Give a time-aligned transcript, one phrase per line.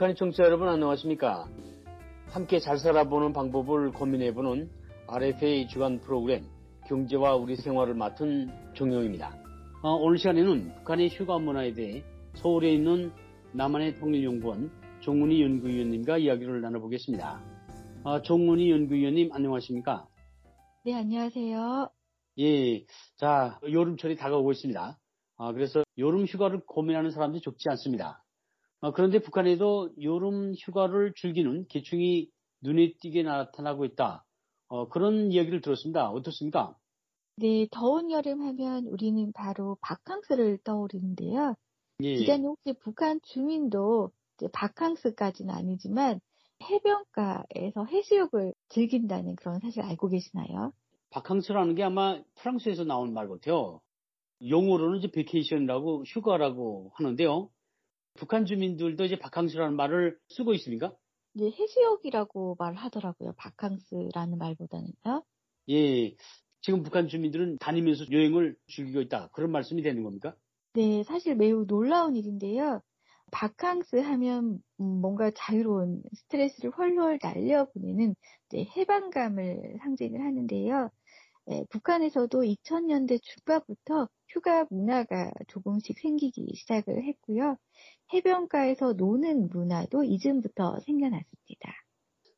[0.00, 1.46] 북한의 청취자 여러분 안녕하십니까?
[2.28, 4.70] 함께 잘 살아보는 방법을 고민해보는
[5.06, 6.46] RFA 주간 프로그램
[6.86, 9.36] 경제와 우리 생활을 맡은 종영입니다.
[9.82, 12.02] 어, 오늘 시간에는 북한의 휴가 문화에 대해
[12.36, 13.12] 서울에 있는
[13.52, 14.70] 남한의 통일연구원
[15.00, 17.42] 종문희 연구위원님과 이야기를 나눠보겠습니다.
[18.04, 20.06] 어, 종문희 연구위원님 안녕하십니까?
[20.86, 21.90] 네, 안녕하세요.
[22.38, 22.84] 예,
[23.16, 24.98] 자 여름철이 다가오고 있습니다.
[25.36, 28.24] 아, 그래서 여름 휴가를 고민하는 사람들이 적지 않습니다.
[28.82, 32.28] 아, 그런데 북한에도 여름 휴가를 즐기는 계층이
[32.62, 34.24] 눈에 띄게 나타나고 있다.
[34.68, 36.10] 어, 그런 이야기를 들었습니다.
[36.10, 36.74] 어떻습니까?
[37.36, 41.54] 네, 더운 여름 하면 우리는 바로 바캉스를 떠오르는데요.
[42.02, 42.14] 예.
[42.16, 44.10] 기자님 혹시 북한 주민도
[44.52, 46.20] 바캉스까지는 아니지만
[46.62, 50.72] 해변가에서 해수욕을 즐긴다는 그런 사실 알고 계시나요?
[51.10, 53.80] 바캉스라는 게 아마 프랑스에서 나온 말 같아요.
[54.46, 57.50] 영어로는 이제 vacation이라고 휴가라고 하는데요.
[58.14, 60.94] 북한 주민들도 이제 바캉스라는 말을 쓰고 있습니까?
[61.32, 63.34] 네, 해수욕이라고 말하더라고요.
[63.36, 65.24] 바캉스라는 말보다는요.
[65.70, 66.16] 예.
[66.62, 69.28] 지금 북한 주민들은 다니면서 여행을 즐기고 있다.
[69.32, 70.34] 그런 말씀이 되는 겁니까?
[70.74, 72.82] 네, 사실 매우 놀라운 일인데요.
[73.32, 78.14] 바캉스 하면 뭔가 자유로운 스트레스를 훨훨 날려보내는
[78.52, 80.90] 해방감을 상징을 하는데요.
[81.50, 87.56] 네, 북한에서도 2000년대 중반부터 휴가 문화가 조금씩 생기기 시작을 했고요.
[88.14, 91.72] 해변가에서 노는 문화도 이전부터 생겨났습니다.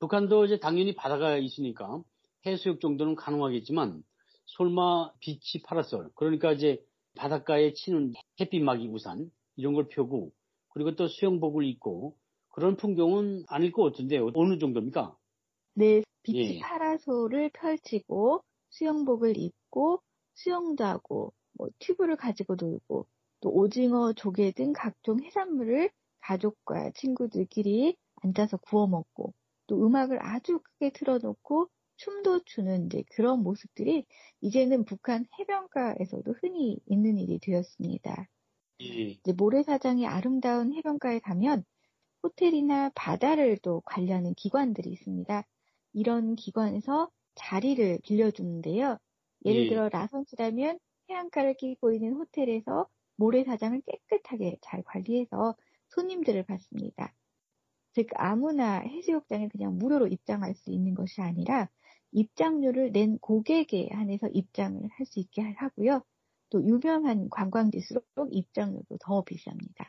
[0.00, 2.02] 북한도 이제 당연히 바다가 있으니까
[2.44, 4.02] 해수욕 정도는 가능하겠지만
[4.46, 10.32] 설마 비치 파라솔 그러니까 이제 바닷가에 치는 햇빛막이 우산 이런 걸 펴고
[10.70, 12.16] 그리고 또 수영복을 입고
[12.48, 15.16] 그런 풍경은 아닐 것 같은데 어느 정도입니까?
[15.74, 16.58] 네, 비치 예.
[16.58, 18.42] 파라솔을 펼치고
[18.76, 20.02] 수영복을 입고
[20.34, 23.06] 수영도 하고 뭐 튜브를 가지고 놀고
[23.40, 29.32] 또 오징어, 조개 등 각종 해산물을 가족과 친구들끼리 앉아서 구워 먹고
[29.66, 34.04] 또 음악을 아주 크게 틀어놓고 춤도 추는 이제 그런 모습들이
[34.42, 38.28] 이제는 북한 해변가에서도 흔히 있는 일이 되었습니다.
[38.82, 38.84] 예.
[38.84, 41.64] 이제 모래사장이 아름다운 해변가에 가면
[42.22, 45.44] 호텔이나 바다를 또 관리하는 기관들이 있습니다.
[45.94, 48.98] 이런 기관에서 자리를 빌려주는데요.
[49.44, 49.68] 예를 예.
[49.68, 50.78] 들어 라선지라면
[51.10, 55.56] 해안가를 끼고 있는 호텔에서 모래사장을 깨끗하게 잘 관리해서
[55.90, 57.14] 손님들을 받습니다.
[57.92, 61.68] 즉 아무나 해수욕장에 그냥 무료로 입장할 수 있는 것이 아니라
[62.12, 66.02] 입장료를 낸 고객에 한해서 입장을 할 수 있게 하고요.
[66.50, 69.86] 또 유명한 관광지수록 입장료도 더 비쌉니다.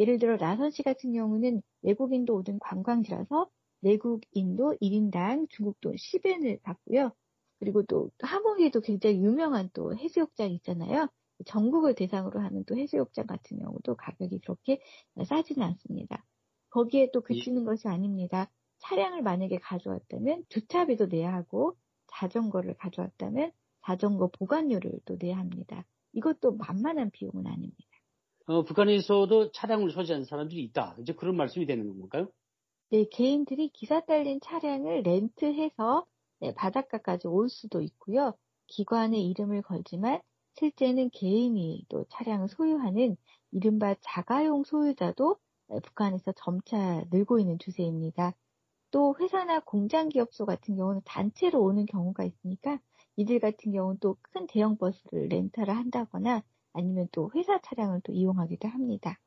[0.00, 3.50] 예를 들어 라선시 같은 경우는 외국인도 오는 관광지라서
[3.80, 7.12] 내국인도 1인당 중국 돈 10엔을 받고요.
[7.58, 11.08] 그리고 또 하몽에도 굉장히 유명한 또 해수욕장 있잖아요.
[11.44, 14.80] 전국을 대상으로 하는 또 해수욕장 같은 경우도 가격이 그렇게
[15.24, 16.24] 싸지는 않습니다.
[16.70, 17.64] 거기에 또 그치는 예.
[17.64, 18.50] 것이 아닙니다.
[18.78, 21.76] 차량을 만약에 가져왔다면 주차비도 내야 하고
[22.08, 23.52] 자전거를 가져왔다면
[23.84, 25.84] 자전거 보관료를 또 내야 합니다.
[26.12, 27.84] 이것도 만만한 비용은 아닙니다.
[28.46, 30.96] 어, 북한에서도 차량을 소지하는 사람들이 있다.
[31.00, 32.30] 이제 그런 말씀이 되는 건가요?
[32.90, 36.06] 네, 개인들이 기사 딸린 차량을 렌트해서
[36.40, 38.34] 네, 바닷가까지 올 수도 있고요.
[38.68, 40.20] 기관의 이름을 걸지만
[40.54, 43.16] 실제는 개인이 또 차량을 소유하는
[43.52, 45.36] 이른바 자가용 소유자도
[45.82, 48.34] 북한에서 점차 늘고 있는 추세입니다.
[48.92, 52.80] 또 회사나 공장 기업소 같은 경우는 단체로 오는 경우가 있으니까
[53.16, 56.42] 이들 같은 경우는 또 큰 대형 버스를 렌탈을 한다거나
[56.72, 59.18] 아니면 또 회사 차량을 또 이용하기도 합니다.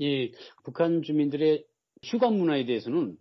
[0.00, 0.32] 예,
[0.64, 1.66] 북한 주민들의
[2.04, 3.16] 휴가 문화에 대해서는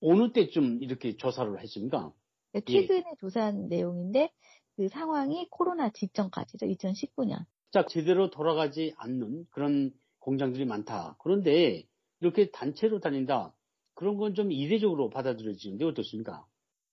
[0.00, 2.12] 어느 때쯤 이렇게 조사를 했습니까?
[2.52, 3.14] 네, 최근에 예.
[3.20, 4.32] 조사한 내용인데
[4.76, 6.66] 그 상황이 코로나 직전까지죠.
[6.66, 7.44] 2019년.
[7.72, 11.16] 자, 제대로 돌아가지 않는 그런 공장들이 많다.
[11.20, 11.84] 그런데
[12.20, 13.54] 이렇게 단체로 다닌다.
[13.94, 16.46] 그런 건 좀 이례적으로 받아들여지는데 어떻습니까?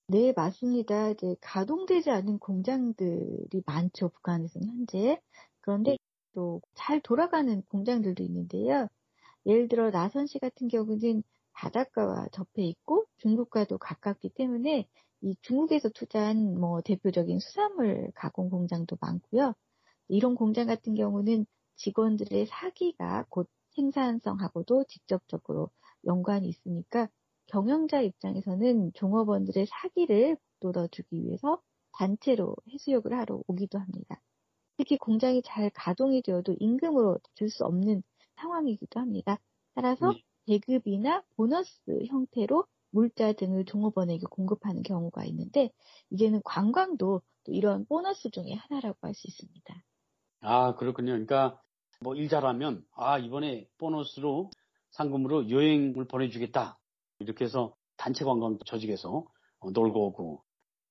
[0.09, 1.09] 네, 맞습니다.
[1.09, 4.09] 이제 가동되지 않은 공장들이 많죠.
[4.09, 5.19] 북한에서는 현재.
[5.61, 5.97] 그런데 네.
[6.33, 8.87] 또잘 돌아가는 공장들도 있는데요.
[9.45, 11.23] 예를 들어 나선 시 같은 경우는
[11.57, 14.87] 바닷가와 접해 있고 중국과도 가깝기 때문에
[15.21, 19.55] 이 중국에서 투자한 뭐 대표적인 수산물 가공 공장도 많고요.
[20.09, 21.45] 이런 공장 같은 경우는
[21.77, 25.69] 직원들의 사기가 곧 생산성하고도 직접적으로
[26.05, 27.09] 연관이 있으니까
[27.47, 31.61] 경영자 입장에서는 종업원들의 사기를 돋아주기 위해서
[31.93, 34.21] 단체로 해수욕을 하러 오기도 합니다.
[34.77, 38.03] 특히 공장이 잘 가동이 되어도 임금으로 줄 수 없는
[38.37, 39.39] 상황이기도 합니다.
[39.75, 40.23] 따라서 네.
[40.47, 45.71] 배급이나 보너스 형태로 물자 등을 종업원에게 공급하는 경우가 있는데
[46.09, 49.83] 이제는 관광도 또 이런 보너스 중에 하나라고 할 수 있습니다.
[50.41, 51.11] 아 그렇군요.
[51.13, 51.61] 그러니까
[52.01, 54.49] 뭐 일 잘하면 아 이번에 보너스로
[54.91, 56.77] 상금으로 여행을 보내주겠다.
[57.19, 59.25] 이렇게 해서 단체 관광 조직에서
[59.59, 60.43] 어, 놀고 오고.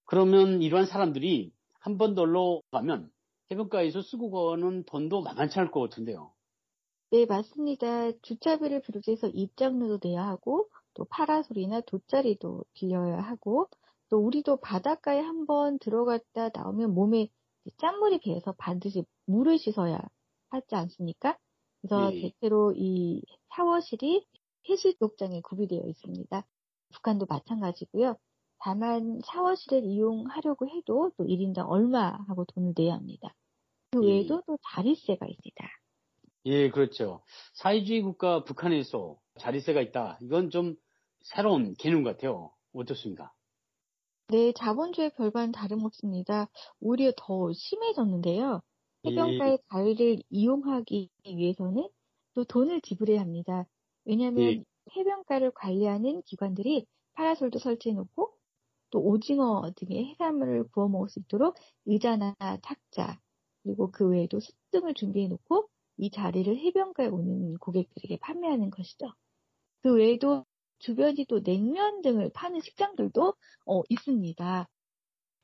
[0.05, 3.11] 그러면 이러한 사람들이 한 번 놀러 가면
[3.51, 6.33] 해변가에서 쓰고 가는 돈도 만만치 않을 것 같은데요.
[7.11, 8.11] 네, 맞습니다.
[8.23, 13.69] 주차비를 비롯해서 입장료도 내야 하고, 또 파라솔이나 돗자리도 빌려야 하고,
[14.09, 17.29] 또 우리도 바닷가에 한번 들어갔다 나오면 몸에
[17.79, 20.01] 짠물이 배어서 반드시 물을 씻어야
[20.51, 21.39] 하지 않습니까?
[21.81, 22.23] 그래서 예.
[22.23, 23.23] 대체로 이
[23.55, 24.27] 샤워실이
[24.69, 26.47] 해수욕장에 구비되어 있습니다.
[26.93, 28.17] 북한도 마찬가지고요.
[28.59, 33.35] 다만 샤워실을 이용하려고 해도 또 1인당 얼마 하고 돈을 내야 합니다.
[33.93, 34.13] 그 예.
[34.13, 35.69] 외에도 또 자릿세가 있습니다.
[36.47, 37.23] 예, 그렇죠.
[37.55, 40.17] 사회주의 국가 북한에서 자리세가 있다.
[40.23, 40.77] 이건 좀
[41.23, 42.53] 새로운 개념 같아요.
[42.73, 43.33] 어떻습니까?
[44.29, 46.49] 네, 자본주의 별반 다름없습니다.
[46.79, 48.63] 오히려 더 심해졌는데요.
[49.05, 51.89] 해변가의 자리를 이용하기 위해서는
[52.35, 53.67] 또 돈을 지불해야 합니다.
[54.05, 54.65] 왜냐하면 예.
[54.97, 58.33] 해변가를 관리하는 기관들이 파라솔도 설치해놓고
[58.91, 61.57] 또 오징어 등의 해산물을 구워 먹을 수 있도록
[61.87, 63.21] 의자나 탁자
[63.65, 69.13] 그리고 그 외에도 숯 등을 준비해놓고 이 자리를 해변가에 오는 고객들에게 판매하는 것이죠.
[69.83, 70.45] 그 외에도
[70.79, 73.35] 주변이 또 냉면 등을 파는 식당들도
[73.67, 74.69] 어, 있습니다.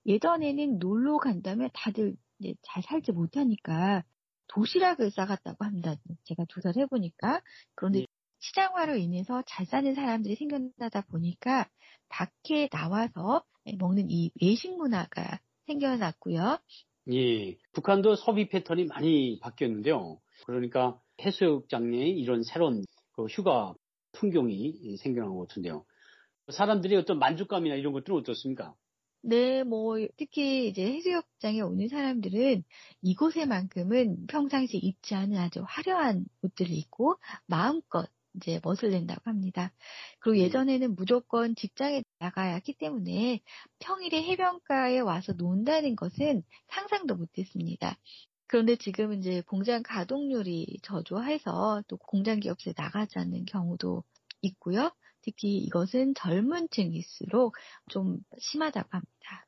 [0.07, 4.05] 예전에는 놀러 간다면 다들 이제 잘 살지 못하니까
[4.49, 5.95] 도시락을 싸갔다고 합니다.
[6.25, 7.41] 제가 조사를 해보니까.
[7.75, 8.07] 그런데 예.
[8.41, 11.69] 시장화로 인해서 잘 사는 사람들이 생겨나다 보니까
[12.09, 13.45] 밖에 나와서
[13.79, 16.59] 먹는 이 외식 문화가 생겨났고요.
[17.11, 20.21] 예, 북한도 소비 패턴이 많이 바뀌었는데요.
[20.47, 23.75] 그러니까 해수욕장에 이런 새로운 그 휴가
[24.13, 25.85] 풍경이 생겨난 것 같은데요.
[26.51, 28.75] 사람들이 어떤 만족감이나 이런 것들은 어떻습니까?
[29.23, 32.65] 네, 뭐 특히 이제 해수욕장에 오는 사람들은
[33.03, 37.17] 이곳에만큼은 평상시 입지 않은 아주 화려한 옷들을 입고
[37.47, 39.73] 마음껏 이제 멋을 낸다고 합니다.
[40.21, 40.45] 그리고 음.
[40.45, 43.41] 예전에는 무조건 직장에 나가야 했기 때문에
[43.79, 47.97] 평일에 해변가에 와서 논다는 것은 상상도 못했습니다.
[48.47, 54.05] 그런데 지금 이제 공장 가동률이 저조해서 또 공장 기업소에 나가지 않는 경우도
[54.43, 54.91] 있고요.
[55.23, 57.57] 특히 이것은 젊은 층일수록
[57.89, 59.47] 좀 심하다고 합니다.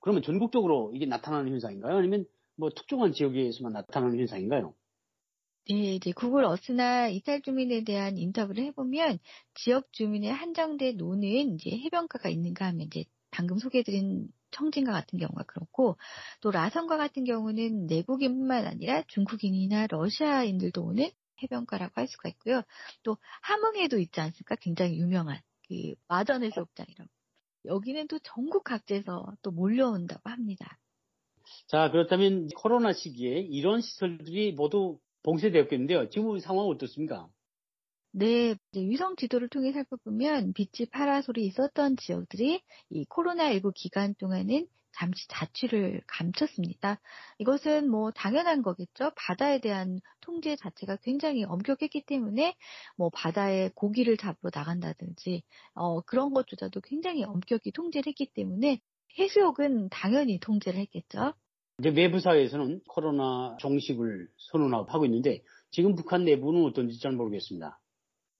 [0.00, 1.96] 그러면 전국적으로 이게 나타나는 현상인가요?
[1.96, 2.26] 아니면
[2.56, 4.74] 뭐 특정한 지역에서만 나타나는 현상인가요?
[5.68, 9.20] 네, 이제 구글 어스나 이탈 주민에 대한 인터뷰를 해보면
[9.54, 15.96] 지역 주민의 한정돼 노는 이제 해변가가 있는가 하면 이제 방금 소개해드린 청진과 같은 경우가 그렇고
[16.40, 21.08] 또 라선과 같은 경우는 내국인뿐만 아니라 중국인이나 러시아인들도 오는
[21.42, 22.62] 해변가라고 할 수가 있고요.
[23.04, 24.56] 또 함흥에도 있지 않습니까?
[24.56, 27.08] 굉장히 유명한 그 마전 해수욕장이라고.
[27.66, 30.78] 여기는 또 전국 각지에서 또 몰려온다고 합니다.
[31.68, 36.08] 자, 그렇다면 코로나 시기에 이런 시설들이 모두 봉쇄되었겠는데요.
[36.10, 37.28] 지금 상황 어떻습니까?
[38.14, 46.02] 네, 위성 지도를 통해 살펴보면 빛이 파라솔이 있었던 지역들이 이 코로나19 기간 동안은 잠시 자취를
[46.06, 47.00] 감췄습니다.
[47.38, 49.12] 이것은 뭐 당연한 거겠죠.
[49.16, 52.54] 바다에 대한 통제 자체가 굉장히 엄격했기 때문에
[52.96, 55.42] 뭐 바다에 고기를 잡으러 나간다든지
[55.74, 58.80] 어, 그런 것조차도 굉장히 엄격히 통제를 했기 때문에
[59.18, 61.34] 해수욕은 당연히 통제를 했겠죠.
[61.78, 67.80] 이제 외부 사회에서는 코로나 종식을 선언하고 있는데 지금 북한 내부는 어떤지 잘 모르겠습니다.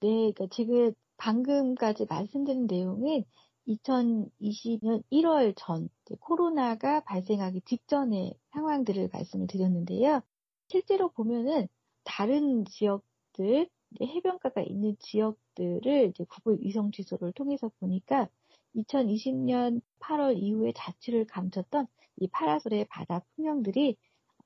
[0.00, 3.24] 네, 그러니까 지금 방금까지 말씀드린 내용은
[3.68, 5.88] 2020년 1월 전
[6.20, 10.20] 코로나가 발생하기 직전의 상황들을 말씀을 드렸는데요.
[10.68, 11.68] 실제로 보면은
[12.04, 13.68] 다른 지역들,
[14.00, 18.28] 해변가가 있는 지역들을 이제 구글 위성 지도를 통해서 보니까
[18.76, 21.86] 2020년 8월 이후에 자취를 감췄던
[22.16, 23.96] 이 파라솔의 바다 풍경들이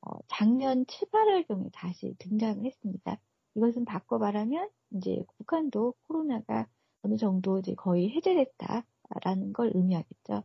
[0.03, 3.19] 어, 작년 7, 8월경에 다시 등장을 했습니다.
[3.55, 6.67] 이것은 바꿔 말하면 이제 북한도 코로나가
[7.03, 10.45] 어느 정도 이제 거의 해제됐다라는 걸 의미하겠죠.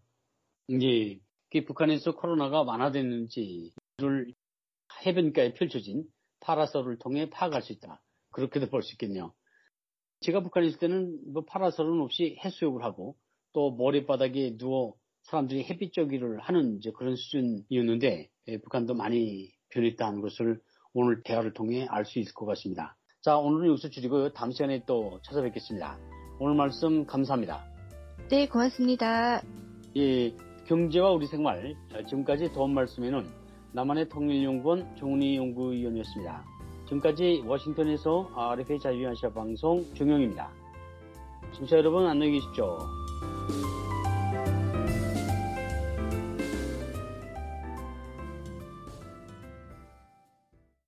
[0.67, 1.19] 이제
[1.65, 4.33] 북한에서 코로나가 완화됐는지를
[5.05, 6.05] 해변가에 펼쳐진
[6.39, 8.01] 파라솔을 통해 파악할 수 있다.
[8.31, 9.33] 그렇게도 볼 수 있겠네요.
[10.21, 13.17] 제가 북한에 있을 때는 뭐 파라솔은 없이 해수욕을 하고
[13.53, 20.59] 또 모래바닥에 누워 사람들이 햇빛 쬐기를 하는 이제 그런 수준이었는데 예, 북한도 많이 변했다는 것을
[20.93, 22.97] 오늘 대화를 통해 알 수 있을 것 같습니다.
[23.21, 24.33] 자, 오늘은 여기서 줄이고요.
[24.33, 25.99] 다음 시간에 또 찾아뵙겠습니다.
[26.39, 27.63] 오늘 말씀 감사합니다.
[28.29, 29.41] 네, 고맙습니다.
[29.95, 30.31] 예,
[30.65, 31.75] 경제와 우리 생활
[32.09, 33.27] 지금까지 도움 말씀에는
[33.73, 36.45] 남한의 통일연구원 종훈이 연구위원이었습니다.
[36.85, 40.51] 지금까지 워싱턴에서 RFA 자유아시아 방송 종영입니다.
[41.53, 43.00] 청취자 여러분 안녕히 계십시오.
[43.21, 43.70] Bye.